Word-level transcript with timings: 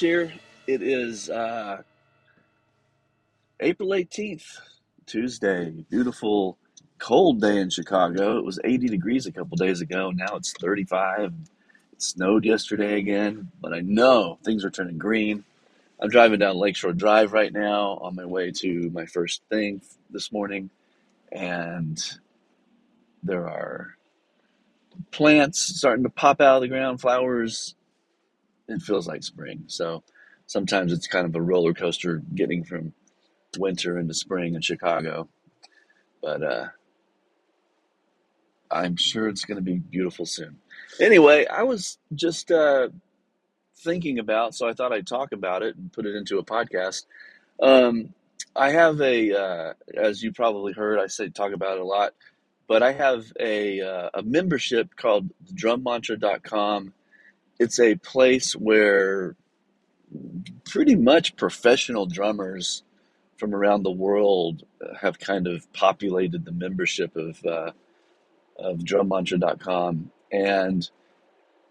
Here. 0.00 0.32
It 0.66 0.82
is 0.82 1.28
uh, 1.28 1.82
April 3.60 3.90
18th, 3.90 4.46
Tuesday. 5.04 5.72
Beautiful, 5.90 6.56
cold 6.98 7.42
day 7.42 7.58
in 7.58 7.68
Chicago. 7.68 8.38
It 8.38 8.44
was 8.46 8.58
80 8.64 8.88
degrees 8.88 9.26
a 9.26 9.32
couple 9.32 9.58
days 9.58 9.82
ago. 9.82 10.10
Now 10.10 10.36
it's 10.36 10.54
35. 10.54 11.34
It 11.92 12.02
snowed 12.02 12.46
yesterday 12.46 12.96
again, 12.98 13.50
but 13.60 13.74
I 13.74 13.80
know 13.80 14.38
things 14.42 14.64
are 14.64 14.70
turning 14.70 14.96
green. 14.96 15.44
I'm 16.00 16.08
driving 16.08 16.38
down 16.38 16.56
Lakeshore 16.56 16.94
Drive 16.94 17.34
right 17.34 17.52
now 17.52 17.98
on 18.00 18.14
my 18.16 18.24
way 18.24 18.52
to 18.52 18.88
my 18.94 19.04
first 19.04 19.42
thing 19.50 19.82
this 20.08 20.32
morning, 20.32 20.70
and 21.30 22.02
there 23.22 23.46
are 23.46 23.96
plants 25.10 25.60
starting 25.76 26.04
to 26.04 26.10
pop 26.10 26.40
out 26.40 26.56
of 26.56 26.62
the 26.62 26.68
ground, 26.68 27.02
flowers. 27.02 27.74
It 28.70 28.82
feels 28.82 29.06
like 29.06 29.22
spring. 29.22 29.64
So 29.66 30.02
sometimes 30.46 30.92
it's 30.92 31.06
kind 31.06 31.26
of 31.26 31.34
a 31.34 31.42
roller 31.42 31.74
coaster 31.74 32.22
getting 32.34 32.64
from 32.64 32.92
winter 33.58 33.98
into 33.98 34.14
spring 34.14 34.54
in 34.54 34.60
Chicago, 34.60 35.28
but 36.22 36.42
uh, 36.42 36.66
I'm 38.70 38.96
sure 38.96 39.28
it's 39.28 39.44
going 39.44 39.56
to 39.56 39.62
be 39.62 39.78
beautiful 39.78 40.26
soon. 40.26 40.58
Anyway, 41.00 41.46
I 41.46 41.64
was 41.64 41.98
just 42.14 42.50
uh, 42.50 42.88
thinking 43.78 44.18
about, 44.18 44.54
so 44.54 44.68
I 44.68 44.72
thought 44.74 44.92
I'd 44.92 45.06
talk 45.06 45.32
about 45.32 45.62
it 45.62 45.76
and 45.76 45.92
put 45.92 46.06
it 46.06 46.14
into 46.14 46.38
a 46.38 46.44
podcast. 46.44 47.06
Um, 47.60 48.14
I 48.54 48.70
have 48.70 49.00
a, 49.00 49.32
uh, 49.32 49.72
as 49.96 50.22
you 50.22 50.32
probably 50.32 50.72
heard, 50.72 50.98
I 50.98 51.06
say 51.06 51.28
talk 51.28 51.52
about 51.52 51.76
it 51.76 51.80
a 51.80 51.84
lot, 51.84 52.14
but 52.68 52.82
I 52.82 52.92
have 52.92 53.32
a, 53.38 53.80
uh, 53.80 54.10
a 54.14 54.22
membership 54.22 54.94
called 54.96 55.30
drummantra.com. 55.52 56.92
It's 57.60 57.78
a 57.78 57.96
place 57.96 58.54
where 58.54 59.36
pretty 60.64 60.96
much 60.96 61.36
professional 61.36 62.06
drummers 62.06 62.84
from 63.36 63.54
around 63.54 63.82
the 63.82 63.90
world 63.90 64.64
have 65.00 65.18
kind 65.18 65.46
of 65.46 65.70
populated 65.74 66.44
the 66.44 66.52
membership 66.52 67.16
of 67.16 67.44
uh, 67.44 67.72
of 68.58 68.78
drummantra.com 68.78 70.10
and 70.32 70.90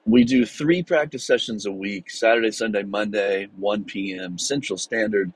we 0.06 0.24
do 0.24 0.46
three 0.46 0.84
practice 0.84 1.26
sessions 1.26 1.66
a 1.66 1.72
week 1.72 2.10
saturday 2.10 2.52
sunday 2.52 2.84
monday 2.84 3.48
1 3.58 3.84
p.m 3.86 4.38
central 4.38 4.78
standard. 4.78 5.34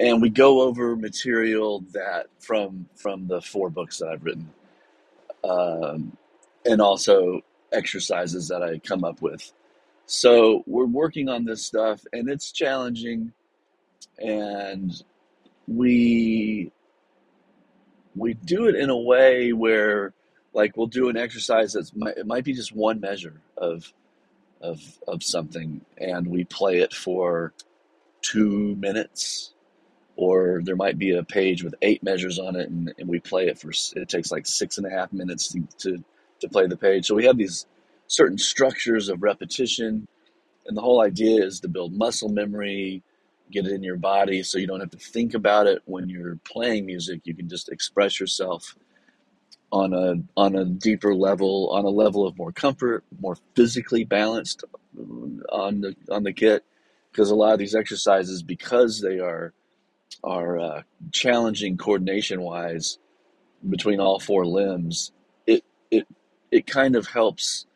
And 0.00 0.22
we 0.22 0.30
go 0.30 0.62
over 0.62 0.96
material 0.96 1.84
that 1.92 2.26
from 2.40 2.88
from 2.96 3.28
the 3.28 3.40
four 3.42 3.70
books 3.70 3.98
that 3.98 4.08
i've 4.08 4.24
written. 4.24 4.50
Um, 5.44 6.16
and 6.64 6.80
also 6.80 7.42
exercises 7.72 8.48
that 8.48 8.62
i 8.62 8.78
come 8.78 9.04
up 9.04 9.22
with. 9.22 9.52
So 10.06 10.62
we're 10.66 10.86
working 10.86 11.28
on 11.28 11.44
this 11.44 11.64
stuff 11.64 12.00
and 12.12 12.28
it's 12.28 12.52
challenging 12.52 13.32
and 14.18 14.92
we 15.66 16.70
we 18.14 18.34
do 18.34 18.66
it 18.68 18.76
in 18.76 18.88
a 18.88 18.96
way 18.96 19.52
where 19.52 20.12
like 20.54 20.76
we'll 20.76 20.86
do 20.86 21.08
an 21.08 21.16
exercise 21.16 21.72
that's 21.72 21.92
it 22.16 22.26
might 22.26 22.44
be 22.44 22.54
just 22.54 22.74
one 22.74 23.00
measure 23.00 23.40
of 23.56 23.92
of 24.60 24.80
of 25.06 25.22
something 25.22 25.80
and 25.98 26.26
we 26.26 26.44
play 26.44 26.78
it 26.78 26.94
for 26.94 27.52
two 28.22 28.74
minutes 28.76 29.52
or 30.16 30.62
there 30.64 30.76
might 30.76 30.98
be 30.98 31.14
a 31.14 31.22
page 31.22 31.62
with 31.62 31.74
eight 31.82 32.02
measures 32.02 32.38
on 32.38 32.56
it 32.56 32.70
and, 32.70 32.94
and 32.98 33.08
we 33.08 33.20
play 33.20 33.48
it 33.48 33.58
for 33.58 33.70
it 33.96 34.08
takes 34.08 34.32
like 34.32 34.46
six 34.46 34.78
and 34.78 34.86
a 34.86 34.90
half 34.90 35.12
minutes 35.12 35.48
to, 35.52 35.62
to 35.78 36.04
to 36.40 36.48
play 36.48 36.66
the 36.66 36.76
page. 36.76 37.06
So 37.06 37.14
we 37.14 37.24
have 37.24 37.38
these 37.38 37.66
certain 38.06 38.38
structures 38.38 39.08
of 39.08 39.22
repetition 39.22 40.06
and 40.66 40.76
the 40.76 40.80
whole 40.80 41.00
idea 41.00 41.44
is 41.44 41.60
to 41.60 41.68
build 41.68 41.92
muscle 41.92 42.28
memory 42.28 43.02
get 43.50 43.66
it 43.66 43.72
in 43.72 43.82
your 43.82 43.96
body 43.96 44.42
so 44.42 44.58
you 44.58 44.66
don't 44.66 44.80
have 44.80 44.90
to 44.90 44.98
think 44.98 45.34
about 45.34 45.66
it 45.66 45.82
when 45.84 46.08
you're 46.08 46.38
playing 46.44 46.86
music. 46.86 47.20
You 47.24 47.34
can 47.34 47.48
just 47.48 47.68
express 47.68 48.18
yourself 48.18 48.74
on 49.72 49.92
a 49.92 50.14
on 50.36 50.54
a 50.54 50.64
deeper 50.64 51.12
level 51.14 51.70
on 51.72 51.84
a 51.84 51.88
level 51.88 52.24
of 52.24 52.38
more 52.38 52.52
comfort 52.52 53.02
more 53.20 53.36
physically 53.56 54.04
balanced 54.04 54.62
on 54.96 55.80
the 55.80 55.96
on 56.08 56.22
the 56.22 56.32
kit 56.32 56.64
because 57.10 57.30
a 57.30 57.34
lot 57.34 57.52
of 57.52 57.58
these 57.58 57.74
exercises 57.74 58.44
because 58.44 59.00
they 59.00 59.18
are 59.18 59.52
are 60.22 60.58
uh, 60.58 60.82
challenging 61.10 61.76
coordination 61.76 62.42
wise 62.42 62.98
between 63.68 63.98
all 63.98 64.20
four 64.20 64.46
limbs 64.46 65.10
it 65.48 65.64
it 65.90 66.06
kind 66.66 66.96
of 66.96 67.06
helps 67.06 67.66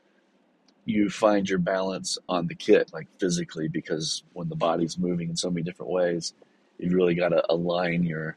you 0.85 1.11
find 1.11 1.49
your 1.49 1.59
balance 1.59 2.19
on 2.29 2.47
the 2.47 2.55
kit, 2.55 2.91
like 2.93 3.07
physically, 3.19 3.69
because 3.69 4.23
when 4.33 4.49
the 4.49 4.57
body's 4.57 4.99
moving 4.99 5.31
in 5.31 5.37
so 5.37 5.51
many 5.51 5.63
different 5.63 5.93
ways, 5.93 6.35
you've 6.79 6.95
really 6.95 7.15
got 7.15 7.29
to 7.29 7.45
align 7.53 8.03
your, 8.03 8.37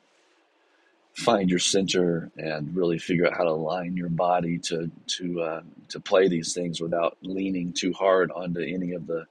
find 1.13 1.49
your 1.49 1.59
center, 1.59 2.29
and 2.37 2.75
really 2.75 2.99
figure 2.99 3.25
out 3.25 3.37
how 3.37 3.43
to 3.43 3.49
align 3.49 3.97
your 3.97 4.09
body 4.09 4.59
to 4.59 4.91
to 5.07 5.41
uh, 5.41 5.61
to 5.89 5.99
play 5.99 6.27
these 6.27 6.53
things 6.53 6.81
without 6.81 7.17
leaning 7.21 7.73
too 7.73 7.93
hard 7.93 8.31
onto 8.31 8.61
any 8.61 8.93
of 8.93 9.07
the 9.07 9.25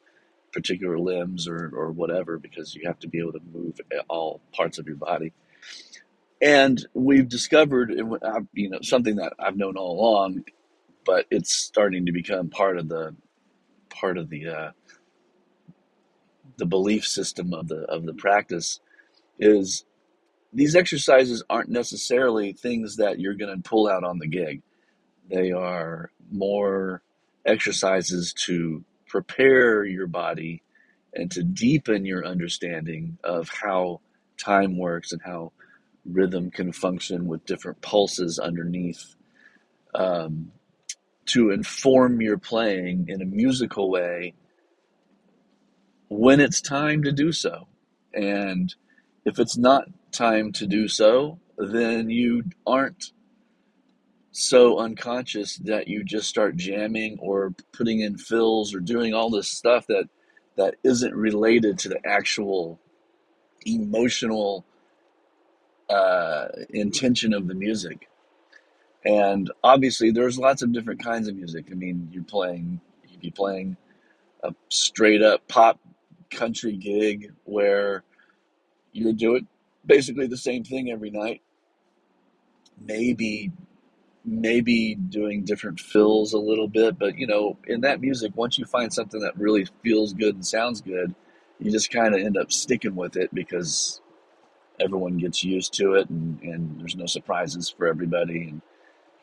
particular 0.52 0.98
limbs 0.98 1.46
or 1.46 1.70
or 1.74 1.92
whatever, 1.92 2.38
because 2.38 2.74
you 2.74 2.82
have 2.86 2.98
to 2.98 3.08
be 3.08 3.18
able 3.18 3.32
to 3.32 3.42
move 3.52 3.80
all 4.08 4.40
parts 4.52 4.78
of 4.78 4.86
your 4.86 4.96
body. 4.96 5.32
And 6.40 6.84
we've 6.92 7.28
discovered, 7.28 7.90
you 8.52 8.68
know, 8.70 8.80
something 8.80 9.16
that 9.16 9.32
I've 9.38 9.56
known 9.56 9.76
all 9.76 10.00
along 10.00 10.44
but 11.04 11.26
it's 11.30 11.52
starting 11.54 12.06
to 12.06 12.12
become 12.12 12.48
part 12.48 12.78
of 12.78 12.88
the 12.88 13.14
part 13.90 14.18
of 14.18 14.30
the 14.30 14.48
uh, 14.48 14.70
the 16.56 16.66
belief 16.66 17.06
system 17.06 17.52
of 17.54 17.68
the 17.68 17.82
of 17.84 18.04
the 18.06 18.14
practice 18.14 18.80
is 19.38 19.84
these 20.52 20.76
exercises 20.76 21.42
aren't 21.48 21.70
necessarily 21.70 22.52
things 22.52 22.96
that 22.96 23.18
you're 23.18 23.34
going 23.34 23.54
to 23.62 23.68
pull 23.68 23.88
out 23.88 24.04
on 24.04 24.18
the 24.18 24.26
gig. 24.26 24.62
They 25.30 25.50
are 25.52 26.10
more 26.30 27.02
exercises 27.46 28.34
to 28.46 28.84
prepare 29.06 29.84
your 29.84 30.06
body 30.06 30.62
and 31.14 31.30
to 31.32 31.42
deepen 31.42 32.04
your 32.04 32.24
understanding 32.24 33.18
of 33.24 33.48
how 33.48 34.00
time 34.38 34.76
works 34.76 35.12
and 35.12 35.22
how 35.22 35.52
rhythm 36.04 36.50
can 36.50 36.72
function 36.72 37.26
with 37.26 37.46
different 37.46 37.80
pulses 37.80 38.38
underneath. 38.38 39.14
Um, 39.94 40.52
to 41.26 41.50
inform 41.50 42.20
your 42.20 42.38
playing 42.38 43.06
in 43.08 43.22
a 43.22 43.26
musical 43.26 43.90
way 43.90 44.34
when 46.08 46.40
it's 46.40 46.60
time 46.60 47.02
to 47.04 47.12
do 47.12 47.32
so. 47.32 47.68
And 48.12 48.74
if 49.24 49.38
it's 49.38 49.56
not 49.56 49.88
time 50.10 50.52
to 50.52 50.66
do 50.66 50.88
so, 50.88 51.38
then 51.56 52.10
you 52.10 52.44
aren't 52.66 53.12
so 54.32 54.78
unconscious 54.78 55.56
that 55.58 55.88
you 55.88 56.02
just 56.02 56.28
start 56.28 56.56
jamming 56.56 57.18
or 57.20 57.54
putting 57.72 58.00
in 58.00 58.16
fills 58.16 58.74
or 58.74 58.80
doing 58.80 59.14
all 59.14 59.30
this 59.30 59.48
stuff 59.48 59.86
that 59.86 60.08
that 60.56 60.74
isn't 60.84 61.14
related 61.14 61.78
to 61.78 61.88
the 61.88 62.06
actual 62.06 62.78
emotional 63.64 64.64
uh, 65.88 66.48
intention 66.70 67.32
of 67.32 67.46
the 67.46 67.54
music. 67.54 68.08
And 69.04 69.50
obviously, 69.64 70.10
there's 70.10 70.38
lots 70.38 70.62
of 70.62 70.72
different 70.72 71.02
kinds 71.02 71.28
of 71.28 71.36
music. 71.36 71.66
I 71.70 71.74
mean, 71.74 72.08
you're 72.12 72.22
playing, 72.22 72.80
you'd 73.08 73.20
be 73.20 73.30
playing 73.30 73.76
a 74.42 74.54
straight 74.68 75.22
up 75.22 75.46
pop 75.48 75.80
country 76.30 76.76
gig 76.76 77.32
where 77.44 78.04
you're 78.92 79.12
doing 79.12 79.46
basically 79.84 80.26
the 80.26 80.36
same 80.36 80.64
thing 80.64 80.90
every 80.90 81.10
night. 81.10 81.42
Maybe, 82.84 83.52
maybe 84.24 84.94
doing 84.94 85.44
different 85.44 85.80
fills 85.80 86.32
a 86.32 86.38
little 86.38 86.68
bit, 86.68 86.98
but 86.98 87.18
you 87.18 87.26
know, 87.26 87.58
in 87.66 87.80
that 87.82 88.00
music, 88.00 88.36
once 88.36 88.58
you 88.58 88.64
find 88.64 88.92
something 88.92 89.20
that 89.20 89.36
really 89.36 89.66
feels 89.82 90.12
good 90.12 90.34
and 90.34 90.46
sounds 90.46 90.80
good, 90.80 91.14
you 91.58 91.70
just 91.70 91.90
kind 91.90 92.14
of 92.14 92.20
end 92.20 92.36
up 92.36 92.52
sticking 92.52 92.94
with 92.94 93.16
it 93.16 93.32
because 93.34 94.00
everyone 94.80 95.16
gets 95.18 95.44
used 95.44 95.74
to 95.74 95.94
it 95.94 96.08
and, 96.10 96.40
and 96.42 96.80
there's 96.80 96.96
no 96.96 97.06
surprises 97.06 97.70
for 97.70 97.86
everybody. 97.86 98.48
And 98.48 98.62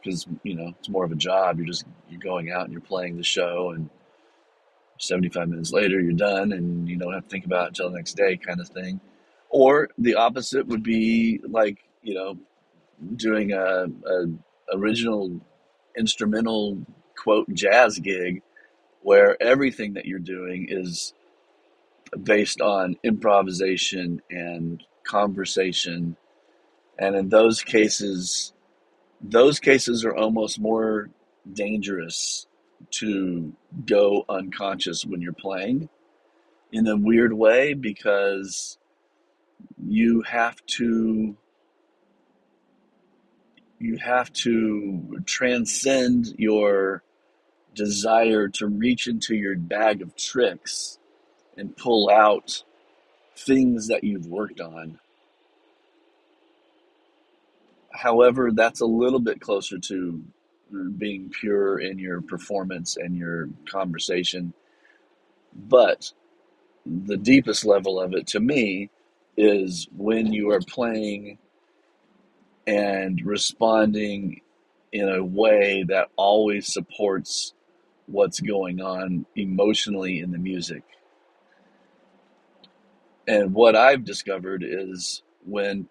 because 0.01 0.27
you 0.43 0.55
know 0.55 0.73
it's 0.79 0.89
more 0.89 1.05
of 1.05 1.11
a 1.11 1.15
job. 1.15 1.57
You're 1.57 1.67
just 1.67 1.85
you're 2.09 2.19
going 2.19 2.51
out 2.51 2.63
and 2.63 2.71
you're 2.71 2.81
playing 2.81 3.17
the 3.17 3.23
show, 3.23 3.71
and 3.71 3.89
75 4.99 5.49
minutes 5.49 5.71
later 5.71 5.99
you're 5.99 6.13
done, 6.13 6.51
and 6.51 6.87
you 6.87 6.97
don't 6.97 7.13
have 7.13 7.23
to 7.23 7.29
think 7.29 7.45
about 7.45 7.65
it 7.65 7.67
until 7.69 7.89
the 7.89 7.97
next 7.97 8.13
day, 8.13 8.37
kind 8.37 8.59
of 8.59 8.69
thing. 8.69 8.99
Or 9.49 9.89
the 9.97 10.15
opposite 10.15 10.67
would 10.67 10.83
be 10.83 11.39
like 11.47 11.79
you 12.03 12.13
know 12.13 12.37
doing 13.15 13.51
a, 13.53 13.85
a 13.85 14.25
original 14.73 15.39
instrumental 15.97 16.77
quote 17.15 17.51
jazz 17.53 17.99
gig 17.99 18.41
where 19.01 19.41
everything 19.41 19.93
that 19.93 20.05
you're 20.05 20.19
doing 20.19 20.67
is 20.69 21.13
based 22.23 22.61
on 22.61 22.95
improvisation 23.03 24.21
and 24.29 24.83
conversation 25.03 26.15
and 26.97 27.15
in 27.15 27.29
those 27.29 27.61
cases 27.61 28.53
those 29.21 29.59
cases 29.59 30.05
are 30.05 30.15
almost 30.15 30.59
more 30.59 31.09
dangerous 31.51 32.47
to 32.91 33.53
go 33.85 34.25
unconscious 34.29 35.05
when 35.05 35.21
you're 35.21 35.33
playing 35.33 35.89
in 36.71 36.87
a 36.87 36.95
weird 36.95 37.33
way 37.33 37.73
because 37.73 38.77
you 39.83 40.21
have 40.21 40.63
to 40.65 41.35
you 43.79 43.97
have 43.97 44.31
to 44.33 45.21
transcend 45.25 46.27
your 46.37 47.01
desire 47.73 48.49
to 48.49 48.67
reach 48.67 49.07
into 49.07 49.35
your 49.35 49.55
bag 49.55 50.01
of 50.01 50.15
tricks 50.15 50.99
and 51.57 51.75
pull 51.77 52.09
out 52.09 52.63
things 53.37 53.87
that 53.87 54.03
you've 54.03 54.27
worked 54.27 54.59
on. 54.59 54.99
However, 57.99 58.51
that's 58.53 58.79
a 58.79 58.85
little 58.85 59.19
bit 59.19 59.41
closer 59.41 59.77
to 59.77 60.23
being 60.97 61.29
pure 61.29 61.79
in 61.79 61.99
your 61.99 62.21
performance 62.21 62.95
and 62.95 63.13
your 63.17 63.49
conversation. 63.69 64.53
But 65.53 66.13
the 66.85 67.17
deepest 67.17 67.65
level 67.65 67.99
of 67.99 68.13
it 68.13 68.25
to 68.27 68.39
me 68.39 68.89
is 69.35 69.89
when 69.97 70.31
you 70.31 70.49
are 70.51 70.61
playing 70.61 71.39
and 72.65 73.21
responding 73.25 74.41
in 74.93 75.09
a 75.09 75.21
way 75.21 75.83
that 75.89 76.07
always 76.15 76.71
supports 76.71 77.53
what's 78.05 78.39
going 78.39 78.79
on 78.79 79.25
emotionally 79.35 80.19
in 80.19 80.31
the 80.31 80.37
music. 80.37 80.83
And 83.27 83.53
what 83.53 83.75
I've 83.75 84.05
discovered 84.05 84.63
is 84.65 85.21
when 85.45 85.89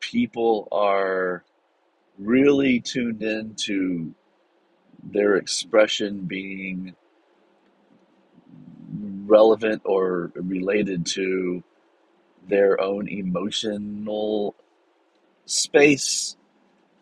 people 0.00 0.68
are 0.72 1.44
really 2.18 2.80
tuned 2.80 3.22
into 3.22 4.14
their 5.02 5.36
expression 5.36 6.20
being 6.22 6.94
relevant 9.26 9.82
or 9.84 10.32
related 10.34 11.06
to 11.06 11.62
their 12.48 12.80
own 12.80 13.08
emotional 13.08 14.54
space 15.46 16.36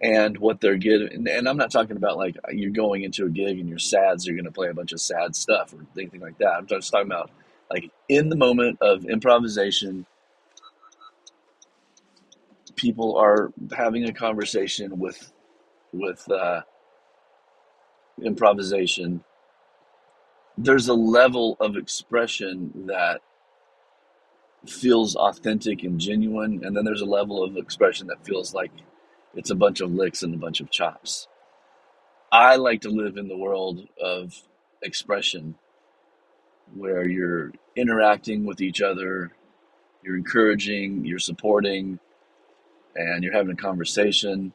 and 0.00 0.38
what 0.38 0.60
they're 0.60 0.76
getting. 0.76 1.26
And 1.28 1.48
I'm 1.48 1.56
not 1.56 1.70
talking 1.70 1.96
about 1.96 2.16
like 2.18 2.36
you're 2.50 2.70
going 2.70 3.02
into 3.02 3.24
a 3.24 3.30
gig 3.30 3.58
and 3.58 3.68
you're 3.68 3.78
sad, 3.78 4.20
so 4.20 4.26
you're 4.26 4.36
going 4.36 4.44
to 4.44 4.52
play 4.52 4.68
a 4.68 4.74
bunch 4.74 4.92
of 4.92 5.00
sad 5.00 5.34
stuff 5.34 5.72
or 5.72 5.84
anything 5.96 6.20
like 6.20 6.38
that. 6.38 6.54
I'm 6.54 6.66
just 6.66 6.90
talking 6.90 7.06
about 7.06 7.30
like 7.70 7.90
in 8.08 8.28
the 8.28 8.36
moment 8.36 8.78
of 8.80 9.04
improvisation, 9.06 10.06
people 12.78 13.16
are 13.18 13.52
having 13.76 14.04
a 14.04 14.12
conversation 14.12 14.98
with 14.98 15.32
with 15.92 16.30
uh, 16.30 16.62
improvisation. 18.24 19.24
There's 20.56 20.88
a 20.88 20.94
level 20.94 21.56
of 21.60 21.76
expression 21.76 22.72
that 22.86 23.20
feels 24.66 25.14
authentic 25.16 25.82
and 25.82 26.00
genuine, 26.00 26.64
and 26.64 26.76
then 26.76 26.84
there's 26.84 27.00
a 27.00 27.06
level 27.06 27.44
of 27.44 27.56
expression 27.56 28.06
that 28.08 28.24
feels 28.26 28.54
like 28.54 28.72
it's 29.34 29.50
a 29.50 29.54
bunch 29.54 29.80
of 29.80 29.92
licks 29.92 30.22
and 30.22 30.34
a 30.34 30.38
bunch 30.38 30.60
of 30.60 30.70
chops. 30.70 31.28
I 32.32 32.56
like 32.56 32.82
to 32.82 32.90
live 32.90 33.16
in 33.16 33.28
the 33.28 33.36
world 33.36 33.88
of 34.02 34.34
expression 34.82 35.54
where 36.74 37.08
you're 37.08 37.52
interacting 37.76 38.44
with 38.44 38.60
each 38.60 38.82
other, 38.82 39.32
you're 40.02 40.16
encouraging, 40.16 41.04
you're 41.04 41.18
supporting, 41.18 41.98
and 42.98 43.22
you're 43.22 43.32
having 43.32 43.52
a 43.52 43.56
conversation. 43.56 44.52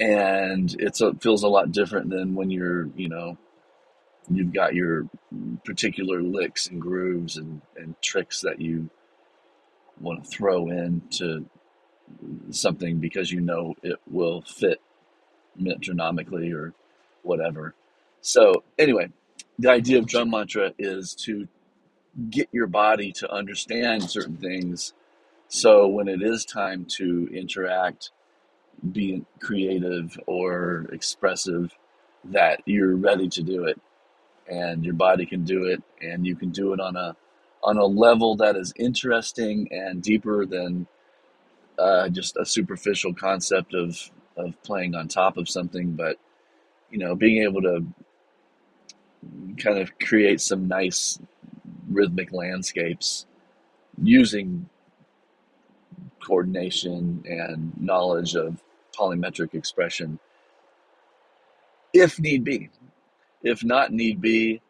And 0.00 0.74
it's 0.78 1.00
a, 1.00 1.08
it 1.08 1.22
feels 1.22 1.42
a 1.42 1.48
lot 1.48 1.72
different 1.72 2.08
than 2.08 2.36
when 2.36 2.50
you're, 2.50 2.88
you 2.96 3.08
know, 3.08 3.36
you've 4.30 4.52
got 4.52 4.74
your 4.74 5.08
particular 5.64 6.22
licks 6.22 6.68
and 6.68 6.80
grooves 6.80 7.36
and, 7.36 7.60
and 7.76 8.00
tricks 8.00 8.42
that 8.42 8.60
you 8.60 8.88
want 10.00 10.24
to 10.24 10.30
throw 10.30 10.68
into 10.68 11.44
something 12.50 12.98
because 12.98 13.32
you 13.32 13.40
know 13.40 13.74
it 13.82 13.96
will 14.08 14.42
fit 14.42 14.80
metronomically 15.60 16.52
or 16.52 16.72
whatever. 17.22 17.74
So, 18.20 18.62
anyway, 18.78 19.08
the 19.58 19.70
idea 19.70 19.98
of 19.98 20.06
drum 20.06 20.30
mantra 20.30 20.72
is 20.78 21.14
to 21.24 21.48
get 22.30 22.48
your 22.52 22.66
body 22.68 23.12
to 23.12 23.30
understand 23.30 24.04
certain 24.04 24.36
things 24.36 24.92
so 25.48 25.88
when 25.88 26.08
it 26.08 26.22
is 26.22 26.44
time 26.44 26.84
to 26.96 27.28
interact, 27.32 28.10
be 28.92 29.24
creative 29.40 30.18
or 30.26 30.86
expressive, 30.92 31.72
that 32.24 32.62
you're 32.66 32.96
ready 32.96 33.28
to 33.30 33.42
do 33.42 33.64
it 33.64 33.80
and 34.48 34.84
your 34.84 34.94
body 34.94 35.26
can 35.26 35.44
do 35.44 35.64
it 35.64 35.82
and 36.00 36.26
you 36.26 36.36
can 36.36 36.50
do 36.50 36.72
it 36.72 36.80
on 36.80 36.96
a 36.96 37.16
on 37.62 37.76
a 37.76 37.84
level 37.84 38.36
that 38.36 38.56
is 38.56 38.72
interesting 38.76 39.68
and 39.72 40.02
deeper 40.02 40.46
than 40.46 40.86
uh, 41.78 42.08
just 42.08 42.36
a 42.36 42.44
superficial 42.44 43.14
concept 43.14 43.74
of 43.74 44.10
of 44.36 44.60
playing 44.62 44.94
on 44.94 45.08
top 45.08 45.36
of 45.36 45.48
something, 45.48 45.92
but 45.92 46.16
you 46.90 46.98
know, 46.98 47.14
being 47.14 47.42
able 47.42 47.62
to 47.62 47.84
kind 49.58 49.78
of 49.78 49.98
create 49.98 50.40
some 50.40 50.68
nice 50.68 51.18
rhythmic 51.88 52.32
landscapes 52.32 53.26
using 54.00 54.68
coordination 56.28 57.24
and 57.26 57.72
knowledge 57.80 58.36
of 58.36 58.62
polymetric 58.96 59.54
expression 59.54 60.18
if 61.94 62.20
need 62.20 62.44
be. 62.44 62.70
If 63.42 63.64
not 63.64 63.92
need 63.92 64.20
be, 64.20 64.60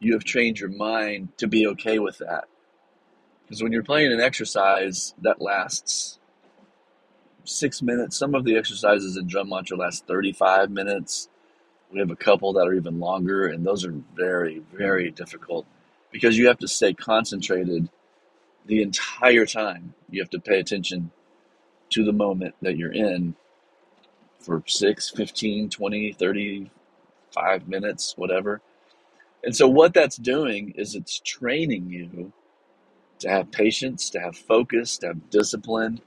you 0.00 0.14
have 0.14 0.24
trained 0.24 0.58
your 0.58 0.70
mind 0.70 1.28
to 1.38 1.46
be 1.46 1.66
okay 1.68 1.98
with 1.98 2.18
that. 2.18 2.44
Because 3.42 3.62
when 3.62 3.72
you're 3.72 3.82
playing 3.82 4.12
an 4.12 4.20
exercise 4.20 5.14
that 5.22 5.42
lasts 5.42 6.18
six 7.44 7.82
minutes, 7.82 8.16
some 8.16 8.34
of 8.34 8.44
the 8.44 8.56
exercises 8.56 9.16
in 9.16 9.26
drum 9.26 9.48
mantra 9.48 9.76
last 9.76 10.06
35 10.06 10.70
minutes. 10.70 11.28
We 11.92 12.00
have 12.00 12.10
a 12.10 12.16
couple 12.16 12.52
that 12.54 12.66
are 12.66 12.74
even 12.74 13.00
longer, 13.00 13.46
and 13.46 13.64
those 13.64 13.84
are 13.84 13.94
very, 14.14 14.62
very 14.74 15.10
difficult 15.10 15.66
because 16.10 16.36
you 16.36 16.46
have 16.48 16.58
to 16.58 16.68
stay 16.68 16.92
concentrated 16.92 17.88
the 18.68 18.82
entire 18.82 19.46
time. 19.46 19.94
You 20.10 20.22
have 20.22 20.30
to 20.30 20.40
pay 20.40 20.60
attention 20.60 21.10
to 21.90 22.04
the 22.04 22.12
moment 22.12 22.54
that 22.62 22.76
you're 22.76 22.92
in 22.92 23.34
for 24.40 24.62
6, 24.66 25.10
15, 25.10 25.70
20, 25.70 26.12
35 26.12 27.68
minutes, 27.68 28.14
whatever. 28.16 28.60
And 29.44 29.56
so, 29.56 29.68
what 29.68 29.94
that's 29.94 30.16
doing 30.16 30.72
is 30.76 30.94
it's 30.94 31.20
training 31.20 31.90
you 31.90 32.32
to 33.20 33.28
have 33.28 33.50
patience, 33.50 34.10
to 34.10 34.20
have 34.20 34.36
focus, 34.36 34.98
to 34.98 35.08
have 35.08 35.30
discipline. 35.30 36.00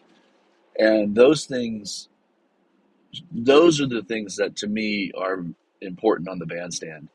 And 0.77 1.15
those 1.15 1.45
things, 1.45 2.09
those 3.31 3.81
are 3.81 3.87
the 3.87 4.03
things 4.03 4.35
that 4.37 4.55
to 4.57 4.67
me 4.67 5.11
are 5.17 5.45
important 5.81 6.29
on 6.29 6.39
the 6.39 6.45
bandstand 6.45 7.09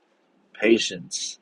patience, 0.54 1.38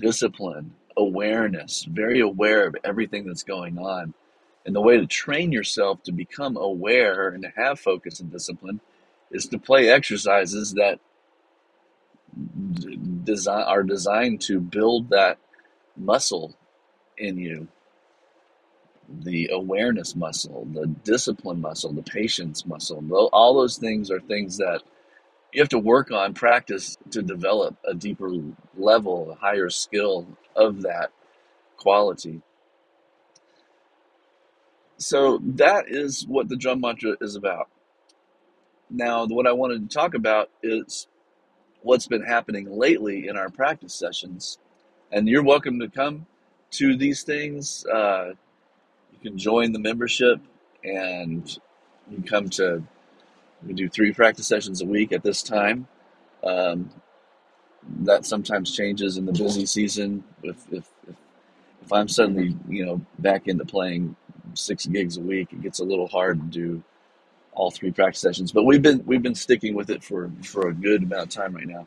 discipline, 0.00 0.74
awareness, 0.96 1.84
very 1.84 2.20
aware 2.20 2.66
of 2.66 2.76
everything 2.84 3.26
that's 3.26 3.42
going 3.42 3.78
on. 3.78 4.14
And 4.64 4.74
the 4.74 4.80
way 4.80 4.98
to 4.98 5.06
train 5.06 5.52
yourself 5.52 6.02
to 6.04 6.12
become 6.12 6.56
aware 6.56 7.28
and 7.28 7.42
to 7.44 7.52
have 7.56 7.80
focus 7.80 8.20
and 8.20 8.32
discipline 8.32 8.80
is 9.30 9.46
to 9.48 9.58
play 9.58 9.88
exercises 9.88 10.74
that 10.74 11.00
design 13.24 13.62
are 13.62 13.82
designed 13.82 14.40
to 14.42 14.60
build 14.60 15.10
that 15.10 15.38
muscle 15.96 16.54
in 17.18 17.38
you 17.38 17.68
the 19.08 19.48
awareness 19.52 20.14
muscle 20.16 20.66
the 20.74 20.86
discipline 21.04 21.60
muscle 21.60 21.92
the 21.92 22.02
patience 22.02 22.66
muscle 22.66 23.02
all 23.32 23.54
those 23.54 23.78
things 23.78 24.10
are 24.10 24.20
things 24.20 24.58
that 24.58 24.82
you 25.56 25.62
have 25.62 25.70
to 25.70 25.78
work 25.78 26.12
on 26.12 26.34
practice 26.34 26.96
to 27.10 27.22
develop 27.22 27.76
a 27.86 27.94
deeper 27.94 28.30
level 28.76 29.32
a 29.32 29.36
higher 29.36 29.70
skill 29.70 30.26
of 30.56 30.82
that 30.82 31.10
quality 31.78 32.42
so 34.98 35.40
that 35.42 35.86
is 35.88 36.26
what 36.26 36.48
the 36.48 36.56
drum 36.56 36.80
mantra 36.80 37.16
is 37.20 37.36
about 37.36 37.68
now 38.90 39.26
what 39.26 39.46
i 39.46 39.52
wanted 39.52 39.88
to 39.90 39.94
talk 39.94 40.14
about 40.14 40.50
is 40.62 41.08
what's 41.82 42.08
been 42.08 42.22
happening 42.22 42.68
lately 42.70 43.28
in 43.28 43.36
our 43.36 43.48
practice 43.48 43.94
sessions. 43.94 44.58
And 45.12 45.28
you're 45.28 45.44
welcome 45.44 45.78
to 45.80 45.88
come 45.88 46.26
to 46.72 46.96
these 46.96 47.22
things. 47.22 47.86
Uh, 47.86 48.32
you 49.12 49.18
can 49.22 49.38
join 49.38 49.72
the 49.72 49.78
membership 49.78 50.40
and 50.84 51.58
you 52.10 52.22
come 52.22 52.50
to, 52.50 52.82
we 53.66 53.74
do 53.74 53.88
three 53.88 54.12
practice 54.12 54.46
sessions 54.46 54.80
a 54.82 54.86
week 54.86 55.12
at 55.12 55.22
this 55.22 55.42
time. 55.42 55.88
Um, 56.44 56.90
that 58.00 58.24
sometimes 58.24 58.74
changes 58.74 59.16
in 59.16 59.26
the 59.26 59.32
busy 59.32 59.66
season. 59.66 60.24
If, 60.42 60.56
if, 60.70 60.90
if, 61.08 61.16
if 61.82 61.92
I'm 61.92 62.08
suddenly, 62.08 62.56
you 62.68 62.84
know, 62.84 63.00
back 63.18 63.48
into 63.48 63.64
playing 63.64 64.16
six 64.54 64.86
gigs 64.86 65.16
a 65.16 65.20
week, 65.20 65.52
it 65.52 65.62
gets 65.62 65.78
a 65.78 65.84
little 65.84 66.08
hard 66.08 66.38
to 66.40 66.46
do 66.46 66.82
all 67.52 67.70
three 67.70 67.90
practice 67.90 68.20
sessions. 68.20 68.52
But 68.52 68.64
we've 68.64 68.82
been 68.82 69.02
we've 69.06 69.22
been 69.22 69.34
sticking 69.34 69.74
with 69.74 69.90
it 69.90 70.04
for 70.04 70.30
for 70.42 70.68
a 70.68 70.74
good 70.74 71.04
amount 71.04 71.22
of 71.22 71.28
time 71.30 71.54
right 71.54 71.66
now. 71.66 71.86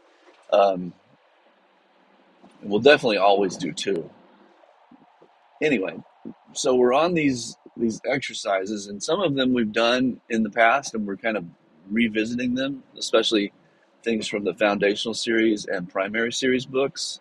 Um, 0.52 0.94
we'll 2.62 2.80
definitely 2.80 3.18
always 3.18 3.56
do 3.58 3.72
two. 3.72 4.10
Anyway, 5.62 5.98
so 6.54 6.76
we're 6.76 6.94
on 6.94 7.14
these 7.14 7.58
these 7.78 8.02
exercises, 8.06 8.88
and 8.88 9.02
some 9.02 9.22
of 9.22 9.36
them 9.36 9.54
we've 9.54 9.72
done 9.72 10.22
in 10.30 10.44
the 10.44 10.50
past, 10.50 10.94
and 10.94 11.06
we're 11.06 11.18
kind 11.18 11.38
of 11.38 11.46
revisiting 11.90 12.56
them, 12.56 12.84
especially 12.98 13.52
things 14.04 14.28
from 14.28 14.44
the 14.44 14.54
foundational 14.54 15.14
series 15.14 15.66
and 15.66 15.90
primary 15.90 16.32
series 16.32 16.66
books. 16.66 17.20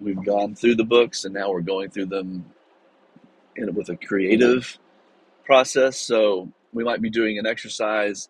We've 0.00 0.22
gone 0.24 0.54
through 0.54 0.76
the 0.76 0.84
books, 0.84 1.24
and 1.24 1.34
now 1.34 1.50
we're 1.50 1.60
going 1.60 1.90
through 1.90 2.06
them 2.06 2.44
in, 3.56 3.74
with 3.74 3.88
a 3.88 3.96
creative 3.96 4.78
process. 5.44 5.98
So 5.98 6.52
we 6.72 6.84
might 6.84 7.02
be 7.02 7.10
doing 7.10 7.38
an 7.38 7.46
exercise, 7.46 8.28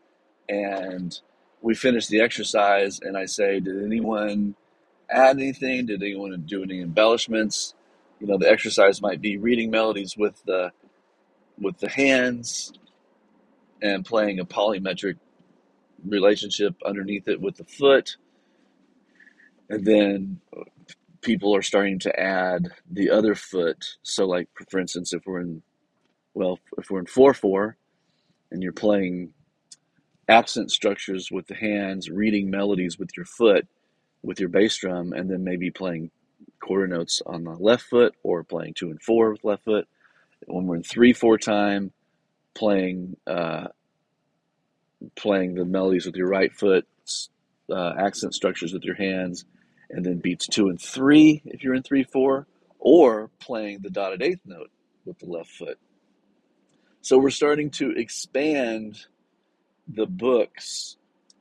and 0.48 1.18
we 1.60 1.74
finish 1.74 2.06
the 2.06 2.20
exercise, 2.20 3.00
and 3.00 3.16
I 3.16 3.26
say, 3.26 3.60
"Did 3.60 3.82
anyone 3.84 4.54
add 5.10 5.36
anything? 5.36 5.86
Did 5.86 6.02
anyone 6.02 6.42
do 6.46 6.62
any 6.62 6.80
embellishments?" 6.80 7.74
You 8.20 8.26
know, 8.26 8.38
the 8.38 8.50
exercise 8.50 9.02
might 9.02 9.20
be 9.20 9.36
reading 9.36 9.70
melodies 9.70 10.16
with 10.16 10.42
the 10.44 10.72
with 11.60 11.78
the 11.78 11.88
hands 11.88 12.72
and 13.82 14.04
playing 14.04 14.40
a 14.40 14.44
polymetric 14.44 15.16
relationship 16.06 16.74
underneath 16.84 17.28
it 17.28 17.40
with 17.40 17.56
the 17.56 17.64
foot. 17.64 18.16
And 19.70 19.84
then 19.84 20.40
people 21.20 21.54
are 21.54 21.62
starting 21.62 21.98
to 22.00 22.20
add 22.20 22.68
the 22.90 23.10
other 23.10 23.34
foot. 23.34 23.84
So, 24.02 24.26
like 24.26 24.48
for 24.70 24.80
instance, 24.80 25.12
if 25.12 25.22
we're 25.26 25.40
in 25.40 25.62
well, 26.34 26.58
if 26.78 26.90
we're 26.90 27.00
in 27.00 27.06
four 27.06 27.34
four, 27.34 27.76
and 28.50 28.62
you're 28.62 28.72
playing 28.72 29.32
accent 30.28 30.70
structures 30.70 31.30
with 31.30 31.46
the 31.46 31.54
hands, 31.54 32.10
reading 32.10 32.50
melodies 32.50 32.98
with 32.98 33.10
your 33.16 33.26
foot, 33.26 33.66
with 34.22 34.40
your 34.40 34.48
bass 34.48 34.76
drum, 34.76 35.12
and 35.12 35.30
then 35.30 35.42
maybe 35.42 35.70
playing 35.70 36.10
quarter 36.60 36.86
notes 36.86 37.22
on 37.26 37.44
the 37.44 37.52
left 37.52 37.84
foot 37.84 38.14
or 38.22 38.44
playing 38.44 38.74
two 38.74 38.90
and 38.90 39.02
four 39.02 39.32
with 39.32 39.44
left 39.44 39.64
foot. 39.64 39.88
When 40.46 40.66
we're 40.66 40.76
in 40.76 40.82
three 40.82 41.12
four 41.12 41.38
time, 41.38 41.92
playing 42.54 43.16
uh, 43.26 43.68
playing 45.14 45.54
the 45.54 45.64
melodies 45.64 46.06
with 46.06 46.16
your 46.16 46.28
right 46.28 46.52
foot, 46.52 46.86
uh, 47.70 47.92
accent 47.98 48.34
structures 48.34 48.72
with 48.72 48.84
your 48.84 48.94
hands, 48.96 49.44
and 49.90 50.04
then 50.04 50.18
beats 50.18 50.46
two 50.46 50.68
and 50.68 50.80
three 50.80 51.42
if 51.46 51.62
you're 51.62 51.74
in 51.74 51.82
three 51.82 52.04
four, 52.04 52.46
or 52.78 53.30
playing 53.38 53.80
the 53.80 53.90
dotted 53.90 54.22
eighth 54.22 54.40
note 54.44 54.70
with 55.04 55.18
the 55.18 55.26
left 55.26 55.50
foot. 55.50 55.78
So 57.00 57.18
we're 57.18 57.30
starting 57.30 57.70
to 57.72 57.90
expand 57.92 59.06
the 59.86 60.06
books, 60.06 60.96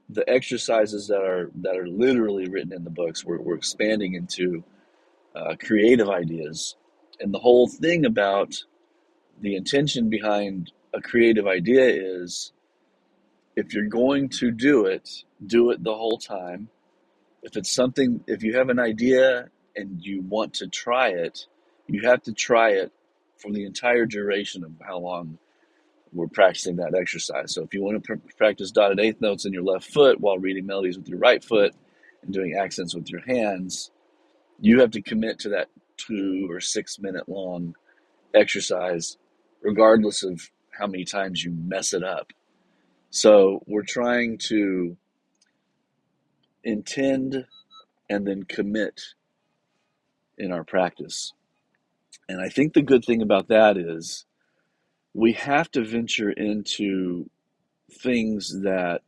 the 0.10 0.28
exercises 0.30 1.08
that 1.08 1.22
are 1.22 1.52
that 1.62 1.76
are 1.76 1.88
literally 1.88 2.48
written 2.48 2.74
in 2.74 2.84
the 2.84 2.90
books. 2.90 3.26
We're, 3.26 3.42
we're 3.42 3.56
expanding 3.56 4.14
into 4.14 4.64
uh, 5.36 5.56
creative 5.60 6.10
ideas, 6.10 6.76
and 7.20 7.34
the 7.34 7.40
whole 7.40 7.68
thing 7.68 8.06
about 8.06 8.56
the 9.42 9.56
intention 9.56 10.10
behind 10.10 10.72
a 10.94 11.02
creative 11.02 11.48
idea 11.48 11.86
is 11.86 12.54
if 13.58 13.74
you're 13.74 13.88
going 13.88 14.30
to 14.30 14.52
do 14.52 14.86
it, 14.86 15.24
do 15.48 15.72
it 15.72 15.84
the 15.84 15.96
whole 15.96 16.20
time. 16.20 16.70
If 17.42 17.58
it's 17.58 17.72
something, 17.72 18.24
if 18.28 18.44
you 18.44 18.56
have 18.56 18.70
an 18.70 18.78
idea 18.78 19.50
and 19.76 20.00
you 20.00 20.22
want 20.22 20.54
to 20.56 20.68
try 20.68 21.10
it, 21.10 21.48
you 21.88 22.02
have 22.04 22.22
to 22.24 22.34
try 22.34 22.70
it 22.70 22.92
for 23.38 23.52
the 23.52 23.66
entire 23.66 24.06
duration 24.06 24.64
of 24.64 24.72
how 24.88 25.00
long 25.00 25.40
we're 26.14 26.28
practicing 26.28 26.76
that 26.76 26.94
exercise. 26.94 27.56
So 27.56 27.64
if 27.64 27.74
you 27.74 27.82
want 27.82 28.04
to 28.04 28.18
pr- 28.18 28.34
practice 28.38 28.70
dotted 28.70 29.00
eighth 29.00 29.22
notes 29.22 29.46
in 29.46 29.54
your 29.54 29.64
left 29.64 29.92
foot 29.92 30.22
while 30.22 30.38
reading 30.38 30.68
melodies 30.68 30.98
with 30.98 31.10
your 31.10 31.20
right 31.20 31.44
foot 31.44 31.74
and 32.22 32.32
doing 32.32 32.54
accents 32.54 32.94
with 32.94 33.10
your 33.10 33.22
hands, 33.22 33.90
you 34.60 34.82
have 34.82 34.92
to 34.92 35.02
commit 35.02 35.40
to 35.40 35.50
that 35.50 35.70
two 35.98 36.48
or 36.52 36.60
six 36.60 37.00
minute 37.00 37.28
long 37.28 37.76
exercise, 38.36 39.18
regardless 39.62 40.22
of 40.22 40.52
how 40.70 40.86
many 40.86 41.06
times 41.06 41.44
you 41.44 41.52
mess 41.52 41.94
it 41.94 42.04
up. 42.04 42.34
So 43.10 43.64
we're 43.68 43.84
trying 43.84 44.38
to 44.50 44.98
intend 46.64 47.46
and 48.10 48.28
then 48.28 48.44
commit 48.44 49.02
in 50.38 50.52
our 50.52 50.64
practice. 50.64 51.34
And 52.30 52.42
I 52.42 52.50
think 52.50 52.74
the 52.74 52.82
good 52.82 53.06
thing 53.06 53.22
about 53.22 53.48
that 53.48 53.78
is 53.78 54.26
we 55.14 55.34
have 55.34 55.72
to 55.72 55.84
venture 55.84 56.30
into 56.30 57.30
things 57.92 58.62
that 58.64 59.02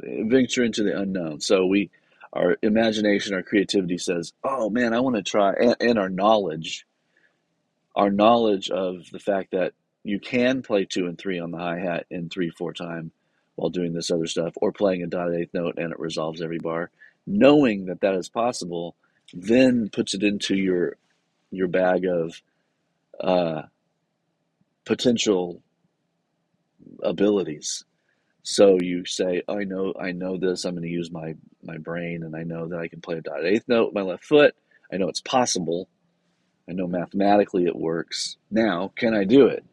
venture 0.00 0.64
into 0.64 0.82
the 0.82 0.98
unknown. 0.98 1.40
So 1.40 1.66
we 1.66 1.90
our 2.32 2.56
imagination, 2.62 3.34
our 3.34 3.42
creativity 3.42 3.98
says, 3.98 4.32
"Oh 4.44 4.70
man, 4.70 4.94
I 4.94 5.00
want 5.00 5.16
to 5.16 5.22
try," 5.22 5.52
and, 5.52 5.76
and 5.80 5.98
our 5.98 6.08
knowledge, 6.08 6.86
our 7.96 8.10
knowledge 8.10 8.70
of 8.70 9.10
the 9.10 9.18
fact 9.18 9.50
that 9.50 9.74
you 10.04 10.18
can 10.18 10.62
play 10.62 10.84
two 10.84 11.06
and 11.06 11.18
three 11.18 11.38
on 11.38 11.50
the 11.50 11.58
hi 11.58 11.78
hat 11.78 12.06
in 12.10 12.28
three 12.28 12.50
four 12.50 12.72
time 12.72 13.12
while 13.56 13.70
doing 13.70 13.92
this 13.92 14.10
other 14.10 14.26
stuff, 14.26 14.54
or 14.56 14.72
playing 14.72 15.02
a 15.02 15.06
dotted 15.06 15.38
eighth 15.38 15.52
note 15.52 15.74
and 15.76 15.92
it 15.92 16.00
resolves 16.00 16.40
every 16.40 16.58
bar. 16.58 16.90
Knowing 17.26 17.86
that 17.86 18.00
that 18.00 18.14
is 18.14 18.28
possible, 18.28 18.96
then 19.34 19.90
puts 19.90 20.14
it 20.14 20.22
into 20.22 20.56
your 20.56 20.96
your 21.50 21.68
bag 21.68 22.06
of 22.06 22.40
uh, 23.20 23.62
potential 24.84 25.62
abilities. 27.02 27.84
So 28.42 28.78
you 28.80 29.04
say, 29.04 29.42
I 29.48 29.64
know, 29.64 29.92
I 30.00 30.12
know 30.12 30.38
this. 30.38 30.64
I'm 30.64 30.74
going 30.74 30.82
to 30.82 30.88
use 30.88 31.10
my 31.10 31.34
my 31.62 31.76
brain, 31.76 32.22
and 32.22 32.34
I 32.34 32.42
know 32.42 32.68
that 32.68 32.78
I 32.78 32.88
can 32.88 33.00
play 33.00 33.18
a 33.18 33.20
dotted 33.20 33.46
eighth 33.46 33.68
note 33.68 33.86
with 33.86 33.94
my 33.94 34.02
left 34.02 34.24
foot. 34.24 34.54
I 34.92 34.96
know 34.96 35.08
it's 35.08 35.20
possible. 35.20 35.88
I 36.68 36.72
know 36.72 36.86
mathematically 36.86 37.66
it 37.66 37.76
works. 37.76 38.36
Now, 38.50 38.92
can 38.96 39.14
I 39.14 39.24
do 39.24 39.46
it? 39.46 39.64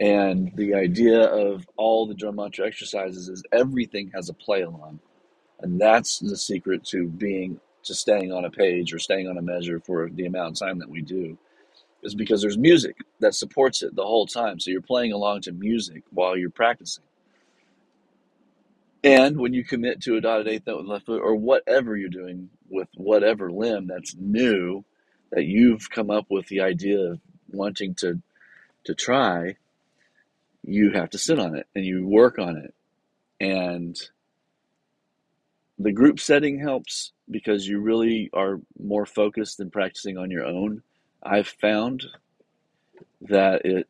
And 0.00 0.52
the 0.56 0.74
idea 0.74 1.22
of 1.22 1.66
all 1.76 2.06
the 2.06 2.14
drum 2.14 2.36
mantra 2.36 2.66
exercises 2.66 3.28
is 3.28 3.42
everything 3.52 4.10
has 4.14 4.28
a 4.28 4.34
play 4.34 4.62
along. 4.62 5.00
And 5.60 5.80
that's 5.80 6.18
the 6.18 6.36
secret 6.36 6.84
to 6.86 7.08
being 7.08 7.60
to 7.84 7.94
staying 7.94 8.32
on 8.32 8.44
a 8.44 8.50
page 8.50 8.92
or 8.92 8.98
staying 8.98 9.28
on 9.28 9.38
a 9.38 9.42
measure 9.42 9.78
for 9.78 10.08
the 10.10 10.26
amount 10.26 10.52
of 10.52 10.66
time 10.66 10.78
that 10.78 10.88
we 10.88 11.02
do 11.02 11.38
is 12.02 12.14
because 12.14 12.42
there's 12.42 12.58
music 12.58 12.96
that 13.20 13.34
supports 13.34 13.82
it 13.82 13.94
the 13.96 14.04
whole 14.04 14.26
time. 14.26 14.60
So 14.60 14.70
you're 14.70 14.80
playing 14.80 15.12
along 15.12 15.42
to 15.42 15.52
music 15.52 16.02
while 16.10 16.36
you're 16.36 16.50
practicing. 16.50 17.04
And 19.02 19.38
when 19.38 19.52
you 19.52 19.64
commit 19.64 20.00
to 20.02 20.16
a 20.16 20.20
dotted 20.20 20.48
eighth 20.48 20.66
note 20.66 20.78
with 20.78 20.86
left 20.86 21.06
foot 21.06 21.22
or 21.22 21.34
whatever 21.34 21.96
you're 21.96 22.08
doing 22.08 22.50
with 22.70 22.88
whatever 22.96 23.50
limb 23.50 23.86
that's 23.86 24.14
new 24.18 24.84
that 25.30 25.44
you've 25.44 25.90
come 25.90 26.10
up 26.10 26.26
with 26.30 26.46
the 26.46 26.60
idea 26.60 26.98
of 26.98 27.20
wanting 27.50 27.94
to 27.96 28.20
to 28.84 28.94
try, 28.94 29.56
you 30.66 30.90
have 30.92 31.10
to 31.10 31.18
sit 31.18 31.38
on 31.38 31.56
it 31.56 31.66
and 31.74 31.84
you 31.84 32.06
work 32.06 32.38
on 32.38 32.56
it. 32.56 32.74
And 33.40 34.00
the 35.78 35.92
group 35.92 36.20
setting 36.20 36.58
helps 36.58 37.12
because 37.30 37.66
you 37.66 37.80
really 37.80 38.30
are 38.32 38.60
more 38.78 39.06
focused 39.06 39.58
than 39.58 39.70
practicing 39.70 40.16
on 40.18 40.30
your 40.30 40.44
own. 40.44 40.82
I've 41.22 41.48
found 41.48 42.04
that 43.22 43.64
it 43.64 43.88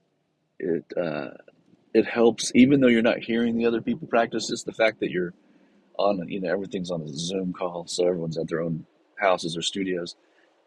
it 0.59 0.85
uh, 0.97 1.31
it 1.93 2.07
helps 2.07 2.53
even 2.55 2.81
though 2.81 2.89
you're 2.89 3.03
not 3.03 3.19
hearing 3.19 3.57
the 3.57 3.67
other 3.67 3.83
people 3.83 4.09
practice. 4.09 4.49
Just 4.49 4.67
the 4.67 4.73
fact 4.73 5.01
that 5.01 5.11
you're 5.11 5.35
on 5.99 6.27
you 6.29 6.41
know 6.41 6.51
everything's 6.51 6.91
on 6.91 7.03
a 7.03 7.09
Zoom 7.09 7.53
call, 7.53 7.87
so 7.87 8.07
everyone's 8.07 8.39
at 8.39 8.49
their 8.49 8.61
own 8.63 8.87
houses 9.17 9.57
or 9.57 9.63
studios. 9.63 10.17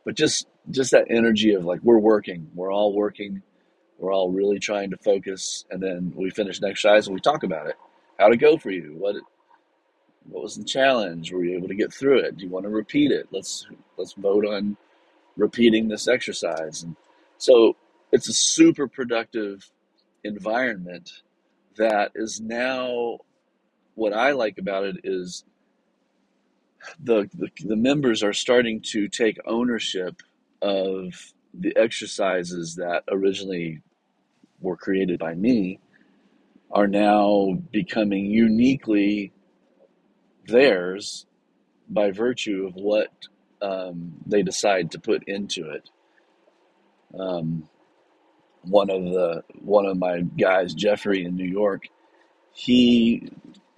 But 0.05 0.15
just 0.15 0.47
just 0.69 0.91
that 0.91 1.07
energy 1.09 1.53
of 1.53 1.65
like 1.65 1.79
we're 1.83 1.99
working, 1.99 2.49
we're 2.53 2.71
all 2.71 2.93
working 2.93 3.41
we're 3.97 4.13
all 4.13 4.31
really 4.31 4.59
trying 4.59 4.91
to 4.91 4.97
focus, 4.97 5.65
and 5.71 5.81
then 5.81 6.13
we 6.15 6.29
finish 6.29 6.59
an 6.59 6.65
exercise 6.65 7.07
and 7.07 7.15
we 7.15 7.21
talk 7.21 7.43
about 7.43 7.67
it. 7.67 7.75
How'd 8.19 8.33
it 8.33 8.37
go 8.37 8.57
for 8.57 8.71
you? 8.71 8.95
What 8.97 9.15
what 10.29 10.43
was 10.43 10.55
the 10.55 10.63
challenge? 10.63 11.31
Were 11.31 11.43
you 11.43 11.55
able 11.57 11.69
to 11.69 11.75
get 11.75 11.93
through 11.93 12.19
it? 12.19 12.37
Do 12.37 12.43
you 12.43 12.49
want 12.49 12.65
to 12.65 12.69
repeat 12.69 13.11
it? 13.11 13.27
Let's 13.31 13.67
let's 13.97 14.13
vote 14.13 14.45
on 14.45 14.77
repeating 15.35 15.87
this 15.87 16.07
exercise. 16.07 16.83
And 16.83 16.95
so 17.37 17.75
it's 18.11 18.27
a 18.27 18.33
super 18.33 18.87
productive 18.87 19.69
environment 20.23 21.21
that 21.77 22.11
is 22.15 22.41
now 22.41 23.19
what 23.95 24.13
I 24.13 24.31
like 24.31 24.57
about 24.57 24.83
it 24.85 24.97
is 25.03 25.43
the, 26.99 27.29
the 27.33 27.49
the 27.63 27.75
members 27.75 28.23
are 28.23 28.33
starting 28.33 28.81
to 28.91 29.07
take 29.07 29.37
ownership 29.45 30.21
of 30.61 31.33
the 31.53 31.75
exercises 31.75 32.75
that 32.75 33.03
originally 33.09 33.81
were 34.61 34.77
created 34.77 35.19
by 35.19 35.33
me 35.33 35.79
are 36.71 36.87
now 36.87 37.57
becoming 37.71 38.25
uniquely 38.25 39.31
theirs 40.47 41.25
by 41.89 42.11
virtue 42.11 42.65
of 42.67 42.75
what 42.75 43.09
um, 43.61 44.13
they 44.25 44.43
decide 44.43 44.91
to 44.91 44.99
put 44.99 45.23
into 45.27 45.69
it. 45.69 45.89
Um, 47.17 47.69
one 48.63 48.89
of 48.89 49.03
the 49.03 49.43
one 49.61 49.85
of 49.85 49.97
my 49.97 50.21
guys, 50.21 50.73
Jeffrey 50.73 51.23
in 51.23 51.35
New 51.37 51.47
York, 51.47 51.87
he 52.51 53.29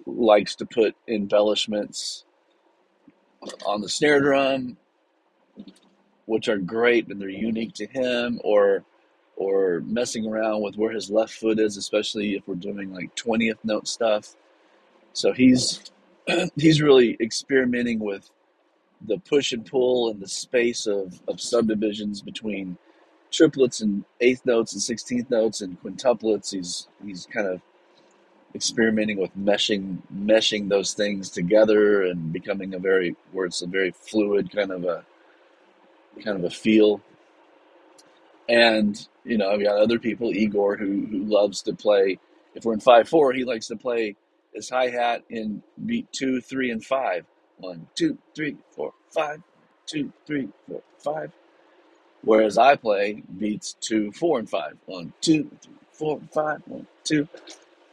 likes 0.04 0.56
to 0.56 0.66
put 0.66 0.96
embellishments 1.06 2.24
on 3.64 3.80
the 3.80 3.88
snare 3.88 4.20
drum 4.20 4.76
which 6.30 6.48
are 6.48 6.58
great 6.58 7.08
and 7.08 7.20
they're 7.20 7.28
unique 7.28 7.74
to 7.74 7.86
him, 7.86 8.40
or 8.44 8.84
or 9.40 9.80
messing 9.86 10.26
around 10.26 10.60
with 10.60 10.76
where 10.76 10.92
his 10.92 11.10
left 11.10 11.32
foot 11.32 11.58
is, 11.58 11.78
especially 11.78 12.34
if 12.34 12.46
we're 12.46 12.54
doing 12.56 12.92
like 12.92 13.14
twentieth 13.14 13.56
note 13.64 13.88
stuff. 13.88 14.36
So 15.14 15.32
he's 15.32 15.90
he's 16.56 16.82
really 16.82 17.16
experimenting 17.20 18.00
with 18.00 18.30
the 19.00 19.16
push 19.16 19.52
and 19.52 19.64
pull 19.64 20.10
and 20.10 20.20
the 20.20 20.28
space 20.28 20.86
of, 20.86 21.22
of 21.26 21.40
subdivisions 21.40 22.20
between 22.20 22.76
triplets 23.30 23.80
and 23.80 24.04
eighth 24.20 24.44
notes 24.44 24.74
and 24.74 24.82
sixteenth 24.82 25.30
notes 25.30 25.62
and 25.62 25.82
quintuplets. 25.82 26.52
He's 26.52 26.88
he's 27.02 27.26
kind 27.32 27.46
of 27.46 27.62
experimenting 28.54 29.16
with 29.16 29.34
meshing 29.38 30.02
meshing 30.14 30.68
those 30.68 30.92
things 30.92 31.30
together 31.30 32.02
and 32.02 32.30
becoming 32.30 32.74
a 32.74 32.78
very 32.78 33.16
where 33.32 33.46
it's 33.46 33.62
a 33.62 33.66
very 33.66 33.90
fluid 33.90 34.54
kind 34.54 34.70
of 34.70 34.84
a 34.84 35.02
kind 36.22 36.36
of 36.36 36.44
a 36.44 36.50
feel. 36.50 37.00
And 38.46 39.06
you 39.24 39.38
know, 39.38 39.50
I've 39.50 39.62
got 39.62 39.78
other 39.78 39.98
people, 39.98 40.32
Igor, 40.34 40.76
who 40.76 41.06
who 41.10 41.24
loves 41.24 41.62
to 41.62 41.74
play. 41.74 42.18
If 42.54 42.64
we're 42.64 42.74
in 42.74 42.80
five 42.80 43.08
four, 43.08 43.32
he 43.32 43.44
likes 43.44 43.68
to 43.68 43.76
play 43.76 44.16
his 44.54 44.70
hi 44.70 44.88
hat 44.90 45.24
in 45.30 45.62
beat 45.86 46.12
two, 46.12 46.40
three, 46.40 46.70
and 46.70 46.84
five. 46.84 47.26
One, 47.58 47.88
two, 47.94 48.18
three, 48.34 48.56
four, 48.72 48.94
five. 49.10 49.42
Two, 49.86 50.12
three, 50.26 50.48
four, 50.68 50.82
five. 50.98 51.32
Whereas 52.22 52.58
I 52.58 52.76
play 52.76 53.22
beats 53.38 53.74
two, 53.80 54.12
four, 54.12 54.38
and 54.38 54.48
five. 54.50 54.76
One, 54.86 55.12
two, 55.20 55.50
three, 55.62 55.74
four, 55.92 56.20
five. 56.32 56.62
One, 56.66 56.86
two. 57.04 57.28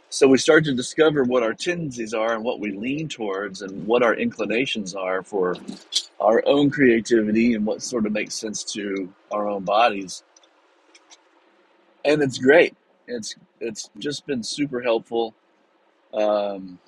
So 0.10 0.28
we 0.28 0.38
start 0.40 0.66
to 0.66 0.74
discover 0.74 1.24
what 1.26 1.44
our 1.44 1.54
tendencies 1.54 2.14
are 2.14 2.34
and 2.34 2.44
what 2.44 2.62
we 2.62 2.72
lean 2.72 3.10
towards 3.10 3.62
and 3.62 3.86
what 3.88 4.04
our 4.04 4.16
inclinations 4.16 4.96
are 4.96 5.24
for 5.24 5.56
our 6.22 6.44
own 6.48 6.72
creativity 6.72 7.56
and 7.56 7.66
what 7.66 7.82
sort 7.84 8.06
of 8.06 8.14
makes 8.14 8.36
sense 8.36 8.64
to 8.74 9.14
our 9.32 9.50
own 9.50 9.66
bodies. 9.66 10.24
And 12.08 12.24
it's 12.24 12.40
great. 12.40 12.76
It's 13.08 13.36
it's 13.62 13.92
just 14.00 14.28
been 14.28 14.44
super 14.44 14.82
helpful. 14.82 15.36
Um, 16.14 16.80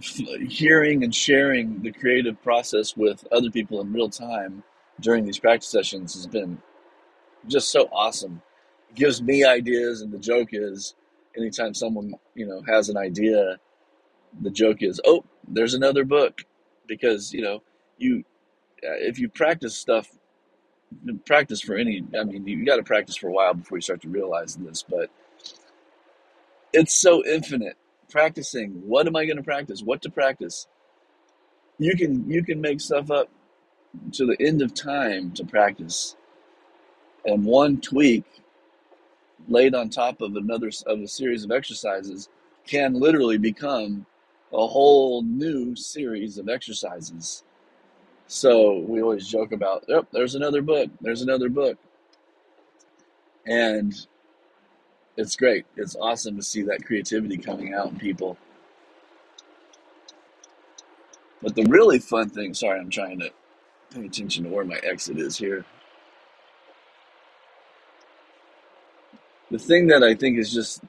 hearing 0.00 1.04
and 1.04 1.14
sharing 1.14 1.82
the 1.82 1.92
creative 1.92 2.42
process 2.42 2.96
with 2.96 3.26
other 3.32 3.50
people 3.50 3.80
in 3.80 3.92
real 3.92 4.10
time 4.10 4.64
during 5.00 5.24
these 5.24 5.38
practice 5.38 5.70
sessions 5.70 6.14
has 6.14 6.26
been 6.26 6.60
just 7.46 7.70
so 7.70 7.88
awesome. 7.92 8.42
It 8.90 8.96
gives 8.96 9.22
me 9.22 9.44
ideas, 9.44 10.02
and 10.02 10.12
the 10.12 10.18
joke 10.18 10.50
is 10.52 10.96
anytime 11.36 11.74
someone 11.74 12.14
you 12.34 12.46
know 12.46 12.62
has 12.66 12.88
an 12.88 12.96
idea, 12.96 13.58
the 14.42 14.50
joke 14.50 14.82
is, 14.82 15.00
oh, 15.06 15.24
there's 15.48 15.74
another 15.74 16.04
book, 16.04 16.42
because 16.88 17.32
you 17.32 17.42
know 17.42 17.62
you 17.98 18.24
uh, 18.84 18.98
if 18.98 19.18
you 19.18 19.28
practice 19.28 19.76
stuff, 19.76 20.10
practice 21.26 21.60
for 21.60 21.76
any. 21.76 22.04
I 22.18 22.24
mean, 22.24 22.46
you 22.46 22.64
got 22.64 22.76
to 22.76 22.82
practice 22.82 23.16
for 23.16 23.28
a 23.28 23.32
while 23.32 23.54
before 23.54 23.78
you 23.78 23.82
start 23.82 24.02
to 24.02 24.08
realize 24.08 24.56
this, 24.56 24.82
but 24.82 25.10
it's 26.72 26.94
so 26.94 27.24
infinite. 27.24 27.76
Practicing. 28.10 28.82
What 28.86 29.06
am 29.06 29.16
I 29.16 29.24
going 29.24 29.38
to 29.38 29.42
practice? 29.42 29.82
What 29.82 30.02
to 30.02 30.10
practice? 30.10 30.66
You 31.78 31.96
can 31.96 32.30
you 32.30 32.44
can 32.44 32.60
make 32.60 32.80
stuff 32.80 33.10
up 33.10 33.28
to 34.12 34.26
the 34.26 34.36
end 34.40 34.62
of 34.62 34.74
time 34.74 35.32
to 35.32 35.44
practice, 35.44 36.16
and 37.24 37.44
one 37.44 37.80
tweak 37.80 38.24
laid 39.48 39.74
on 39.74 39.90
top 39.90 40.20
of 40.20 40.36
another 40.36 40.70
of 40.86 41.00
a 41.00 41.08
series 41.08 41.44
of 41.44 41.50
exercises 41.50 42.28
can 42.66 42.94
literally 42.94 43.38
become 43.38 44.06
a 44.52 44.66
whole 44.66 45.22
new 45.22 45.74
series 45.74 46.38
of 46.38 46.48
exercises. 46.48 47.42
So 48.34 48.78
we 48.78 49.00
always 49.00 49.28
joke 49.28 49.52
about, 49.52 49.84
yep, 49.86 50.08
there's 50.10 50.34
another 50.34 50.60
book, 50.60 50.90
there's 51.00 51.22
another 51.22 51.48
book. 51.48 51.78
And 53.46 53.94
it's 55.16 55.36
great. 55.36 55.66
It's 55.76 55.94
awesome 55.94 56.34
to 56.34 56.42
see 56.42 56.62
that 56.62 56.84
creativity 56.84 57.36
coming 57.36 57.74
out 57.74 57.92
in 57.92 57.96
people. 57.96 58.36
But 61.42 61.54
the 61.54 61.62
really 61.62 62.00
fun 62.00 62.28
thing, 62.28 62.54
sorry, 62.54 62.80
I'm 62.80 62.90
trying 62.90 63.20
to 63.20 63.30
pay 63.94 64.04
attention 64.04 64.42
to 64.42 64.50
where 64.50 64.64
my 64.64 64.80
exit 64.82 65.16
is 65.18 65.38
here. 65.38 65.64
The 69.52 69.60
thing 69.60 69.86
that 69.86 70.02
I 70.02 70.16
think 70.16 70.38
is 70.38 70.52
just 70.52 70.82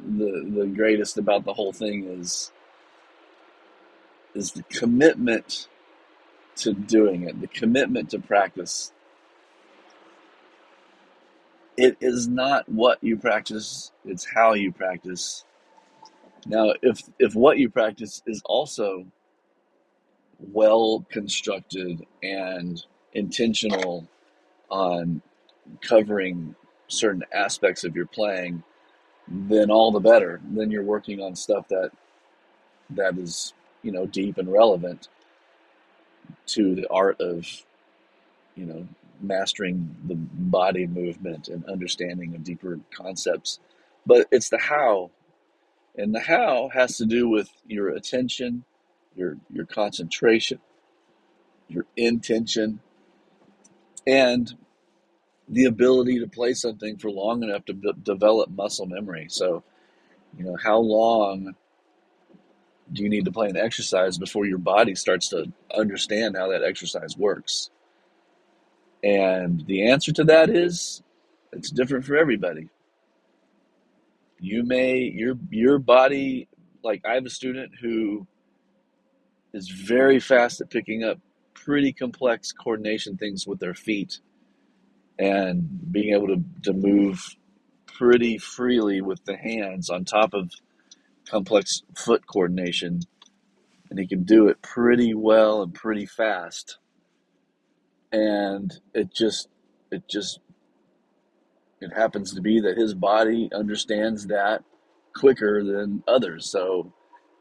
the 0.00 0.50
the 0.52 0.66
greatest 0.66 1.16
about 1.16 1.44
the 1.44 1.54
whole 1.54 1.72
thing 1.72 2.02
is 2.06 2.50
is 4.34 4.50
the 4.50 4.64
commitment 4.64 5.68
to 6.56 6.72
doing 6.72 7.28
it, 7.28 7.40
the 7.40 7.46
commitment 7.48 8.10
to 8.10 8.18
practice. 8.18 8.92
It 11.76 11.96
is 12.00 12.28
not 12.28 12.68
what 12.68 13.02
you 13.02 13.16
practice, 13.16 13.90
it's 14.04 14.26
how 14.34 14.54
you 14.54 14.72
practice. 14.72 15.44
Now, 16.46 16.74
if 16.82 17.02
if 17.18 17.34
what 17.34 17.58
you 17.58 17.68
practice 17.70 18.22
is 18.26 18.42
also 18.44 19.06
well 20.52 21.04
constructed 21.10 22.06
and 22.22 22.84
intentional 23.12 24.06
on 24.68 25.22
covering 25.80 26.54
certain 26.88 27.24
aspects 27.32 27.84
of 27.84 27.96
your 27.96 28.06
playing, 28.06 28.62
then 29.26 29.70
all 29.70 29.90
the 29.90 30.00
better. 30.00 30.40
Then 30.44 30.70
you're 30.70 30.82
working 30.82 31.20
on 31.20 31.34
stuff 31.34 31.68
that 31.68 31.90
that 32.90 33.18
is, 33.18 33.54
you 33.82 33.90
know, 33.90 34.06
deep 34.06 34.38
and 34.38 34.52
relevant 34.52 35.08
to 36.46 36.74
the 36.74 36.86
art 36.90 37.20
of, 37.20 37.46
you 38.54 38.66
know, 38.66 38.86
mastering 39.20 39.96
the 40.06 40.14
body 40.16 40.86
movement 40.86 41.48
and 41.48 41.64
understanding 41.66 42.34
of 42.34 42.44
deeper 42.44 42.80
concepts. 42.94 43.60
But 44.06 44.26
it's 44.30 44.50
the 44.50 44.58
how. 44.58 45.10
And 45.96 46.14
the 46.14 46.20
how 46.20 46.70
has 46.74 46.96
to 46.98 47.06
do 47.06 47.28
with 47.28 47.50
your 47.66 47.88
attention, 47.90 48.64
your 49.14 49.38
your 49.52 49.66
concentration, 49.66 50.58
your 51.68 51.86
intention, 51.96 52.80
and 54.06 54.52
the 55.48 55.66
ability 55.66 56.18
to 56.20 56.26
play 56.26 56.54
something 56.54 56.96
for 56.96 57.10
long 57.10 57.42
enough 57.42 57.64
to 57.66 57.74
b- 57.74 57.92
develop 58.02 58.50
muscle 58.50 58.86
memory. 58.86 59.26
So, 59.28 59.62
you 60.36 60.44
know, 60.44 60.56
how 60.62 60.78
long 60.78 61.54
you 62.92 63.08
need 63.08 63.24
to 63.24 63.32
play 63.32 63.48
an 63.48 63.56
exercise 63.56 64.18
before 64.18 64.46
your 64.46 64.58
body 64.58 64.94
starts 64.94 65.28
to 65.30 65.50
understand 65.76 66.36
how 66.36 66.50
that 66.50 66.62
exercise 66.62 67.16
works? 67.16 67.70
And 69.02 69.64
the 69.66 69.90
answer 69.90 70.12
to 70.12 70.24
that 70.24 70.50
is 70.50 71.02
it's 71.52 71.70
different 71.70 72.04
for 72.04 72.16
everybody. 72.16 72.68
You 74.40 74.64
may 74.64 74.98
your 74.98 75.36
your 75.50 75.78
body 75.78 76.48
like 76.82 77.02
I 77.04 77.14
have 77.14 77.26
a 77.26 77.30
student 77.30 77.72
who 77.80 78.26
is 79.52 79.68
very 79.68 80.20
fast 80.20 80.60
at 80.60 80.70
picking 80.70 81.04
up 81.04 81.18
pretty 81.54 81.92
complex 81.92 82.52
coordination 82.52 83.16
things 83.16 83.46
with 83.46 83.60
their 83.60 83.74
feet 83.74 84.18
and 85.18 85.92
being 85.92 86.12
able 86.14 86.26
to, 86.26 86.44
to 86.62 86.72
move 86.72 87.36
pretty 87.86 88.36
freely 88.38 89.00
with 89.00 89.24
the 89.24 89.36
hands 89.36 89.88
on 89.88 90.04
top 90.04 90.34
of 90.34 90.50
complex 91.28 91.82
foot 91.96 92.26
coordination. 92.26 93.00
And 93.90 93.98
he 93.98 94.06
can 94.06 94.24
do 94.24 94.48
it 94.48 94.62
pretty 94.62 95.14
well 95.14 95.62
and 95.62 95.72
pretty 95.74 96.06
fast. 96.06 96.78
And 98.12 98.72
it 98.94 99.12
just, 99.12 99.48
it 99.90 100.08
just, 100.08 100.40
it 101.80 101.92
happens 101.94 102.32
to 102.34 102.40
be 102.40 102.60
that 102.60 102.76
his 102.76 102.94
body 102.94 103.50
understands 103.54 104.26
that 104.28 104.64
quicker 105.14 105.62
than 105.62 106.02
others. 106.08 106.50
So 106.50 106.92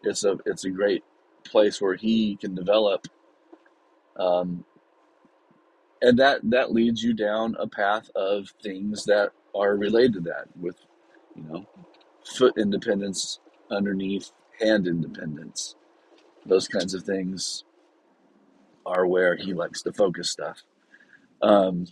it's 0.04 0.24
a, 0.24 0.38
it's 0.46 0.66
a 0.66 0.70
great 0.70 1.04
place 1.46 1.82
where 1.82 1.96
he 1.96 2.38
can 2.38 2.56
develop 2.56 3.08
um, 4.18 4.66
and 6.02 6.20
that 6.20 6.42
that 6.44 6.72
leads 6.72 7.02
you 7.02 7.14
down 7.14 7.56
a 7.60 7.68
path 7.68 8.10
of 8.16 8.50
things 8.62 9.06
that 9.06 9.32
are 9.56 9.76
related 9.76 10.14
to 10.14 10.20
that 10.22 10.46
with 10.60 10.76
you 11.36 11.44
know 11.44 11.66
foot 12.26 12.54
independence 12.58 13.40
underneath 13.74 14.32
hand 14.62 14.88
independence 14.88 15.76
those 16.46 16.68
kinds 16.68 16.94
of 16.94 17.04
things 17.04 17.64
are 18.86 19.08
where 19.08 19.36
he 19.36 19.54
likes 19.54 19.82
to 19.82 19.94
focus 19.94 20.30
stuff 20.30 20.64
um, 21.42 21.86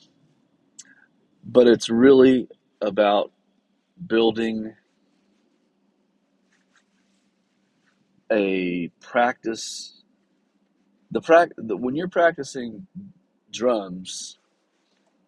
but 1.43 1.67
it's 1.67 1.89
really 1.89 2.47
about 2.81 3.31
building 4.07 4.73
a 8.31 8.89
practice 9.01 10.03
the 11.11 11.21
prac 11.21 11.51
the, 11.57 11.75
when 11.77 11.95
you're 11.95 12.07
practicing 12.07 12.87
drums, 13.51 14.39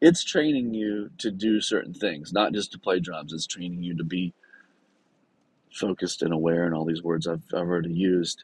it's 0.02 0.24
training 0.24 0.74
you 0.74 1.10
to 1.20 1.32
do 1.32 1.62
certain 1.62 1.94
things, 1.94 2.34
not 2.34 2.54
just 2.54 2.72
to 2.74 2.80
play 2.80 3.00
drums. 3.00 3.34
It's 3.34 3.48
training 3.48 3.84
you 3.84 3.98
to 3.98 4.04
be 4.04 4.34
focused 5.74 6.22
and 6.22 6.34
aware, 6.34 6.66
and 6.66 6.74
all 6.76 6.86
these 6.86 7.04
words 7.04 7.28
I've, 7.28 7.44
I've 7.54 7.62
already 7.62 7.94
used. 7.94 8.44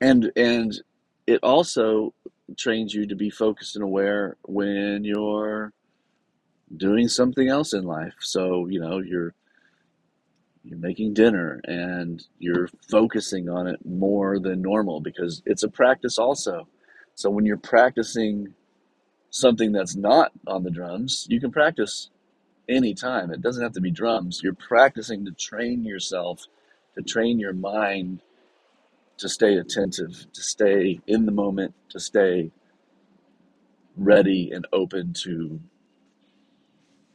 And 0.00 0.30
and 0.36 0.72
it 1.26 1.40
also 1.42 2.14
trains 2.56 2.94
you 2.94 3.06
to 3.06 3.14
be 3.14 3.30
focused 3.30 3.76
and 3.76 3.84
aware 3.84 4.36
when 4.44 5.04
you're 5.04 5.72
doing 6.76 7.08
something 7.08 7.48
else 7.48 7.72
in 7.72 7.84
life. 7.84 8.14
So, 8.20 8.66
you 8.68 8.80
know, 8.80 8.98
you're 8.98 9.34
you're 10.64 10.78
making 10.78 11.14
dinner 11.14 11.60
and 11.64 12.24
you're 12.38 12.68
focusing 12.90 13.48
on 13.48 13.66
it 13.66 13.84
more 13.86 14.38
than 14.38 14.60
normal 14.60 15.00
because 15.00 15.42
it's 15.46 15.62
a 15.62 15.68
practice 15.68 16.18
also. 16.18 16.68
So 17.14 17.30
when 17.30 17.46
you're 17.46 17.56
practicing 17.56 18.54
something 19.30 19.72
that's 19.72 19.96
not 19.96 20.32
on 20.46 20.62
the 20.62 20.70
drums, 20.70 21.26
you 21.30 21.40
can 21.40 21.50
practice 21.50 22.10
anytime. 22.68 23.32
It 23.32 23.42
doesn't 23.42 23.62
have 23.62 23.72
to 23.72 23.80
be 23.80 23.90
drums. 23.90 24.40
You're 24.42 24.54
practicing 24.54 25.24
to 25.24 25.32
train 25.32 25.84
yourself, 25.84 26.46
to 26.96 27.02
train 27.02 27.38
your 27.38 27.52
mind 27.52 28.20
to 29.18 29.28
stay 29.28 29.56
attentive, 29.56 30.26
to 30.32 30.42
stay 30.42 31.00
in 31.06 31.26
the 31.26 31.32
moment, 31.32 31.74
to 31.90 32.00
stay 32.00 32.50
ready 33.96 34.50
and 34.52 34.66
open 34.72 35.12
to 35.12 35.60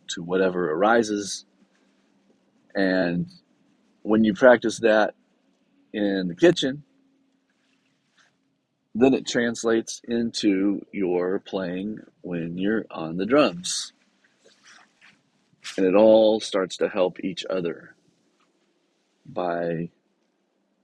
to 0.09 0.21
whatever 0.21 0.71
arises. 0.71 1.45
And 2.75 3.27
when 4.01 4.23
you 4.23 4.33
practice 4.33 4.79
that 4.79 5.15
in 5.93 6.27
the 6.27 6.35
kitchen, 6.35 6.83
then 8.93 9.13
it 9.13 9.25
translates 9.25 10.01
into 10.07 10.85
your 10.91 11.39
playing 11.39 12.01
when 12.21 12.57
you're 12.57 12.85
on 12.91 13.17
the 13.17 13.25
drums. 13.25 13.93
And 15.77 15.85
it 15.85 15.95
all 15.95 16.39
starts 16.39 16.77
to 16.77 16.89
help 16.89 17.19
each 17.23 17.45
other 17.49 17.95
by 19.25 19.89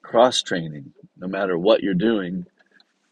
cross 0.02 0.42
training. 0.42 0.94
No 1.18 1.28
matter 1.28 1.58
what 1.58 1.84
you're 1.84 1.94
doing, 1.94 2.46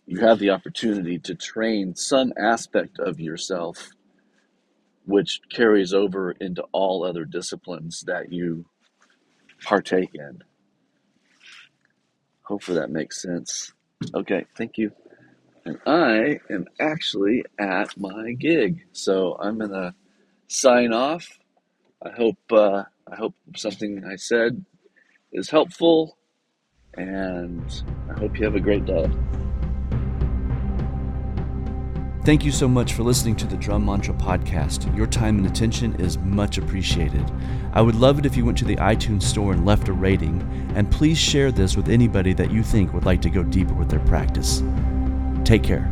you 0.06 0.20
have 0.22 0.40
the 0.40 0.52
opportunity 0.52 1.20
to 1.20 1.36
train 1.36 1.96
some 1.96 2.34
aspect 2.38 3.00
of 3.00 3.20
yourself 3.20 3.90
which 5.08 5.40
carries 5.50 5.94
over 5.94 6.32
into 6.32 6.62
all 6.74 7.04
other 7.04 7.24
disciplines 7.24 8.02
that 8.08 8.32
you 8.32 8.66
partake 9.64 10.14
in. 10.14 10.44
Hopefully 12.44 12.78
that 12.78 12.92
makes 12.92 13.22
sense. 13.22 13.74
Okay, 14.14 14.46
thank 14.58 14.78
you. 14.78 14.92
And 15.66 15.80
I 15.86 16.40
am 16.50 16.66
actually 16.80 17.44
at 17.58 17.98
my 17.98 18.34
gig, 18.34 18.86
so 18.92 19.38
I'm 19.40 19.58
gonna 19.58 19.96
sign 20.48 20.94
off. 20.94 21.40
I 22.04 22.10
hope 22.12 22.38
uh, 22.52 22.84
I 23.12 23.16
hope 23.16 23.34
something 23.56 24.04
I 24.06 24.16
said 24.16 24.64
is 25.32 25.50
helpful, 25.50 26.18
and 26.96 27.84
I 28.10 28.20
hope 28.20 28.38
you 28.38 28.46
have 28.46 28.56
a 28.56 28.60
great 28.60 28.86
day. 28.86 29.10
Thank 32.24 32.44
you 32.44 32.52
so 32.52 32.68
much 32.68 32.92
for 32.92 33.04
listening 33.04 33.38
to 33.38 33.48
the 33.48 33.56
Drum 33.56 33.86
Mantra 33.86 34.14
podcast. 34.14 34.94
Your 34.98 35.08
time 35.08 35.38
and 35.38 35.48
attention 35.48 35.96
is 35.96 36.18
much 36.18 36.58
appreciated. 36.58 37.24
I 37.72 37.82
would 37.82 37.96
love 37.96 38.20
it 38.20 38.26
if 38.26 38.36
you 38.36 38.44
went 38.44 38.58
to 38.58 38.66
the 38.66 38.76
iTunes 38.76 39.24
store 39.24 39.54
and 39.54 39.66
left 39.66 39.88
a 39.88 39.94
rating, 39.94 40.42
and 40.76 40.92
please 40.92 41.18
share 41.18 41.54
this 41.54 41.78
with 41.78 41.88
anybody 41.88 42.34
that 42.34 42.52
you 42.52 42.64
think 42.64 42.94
would 42.94 43.06
like 43.06 43.22
to 43.22 43.30
go 43.30 43.44
deeper 43.44 43.74
with 43.74 43.90
their 43.90 44.02
practice. 44.02 44.62
Take 45.46 45.64
care. 45.64 45.90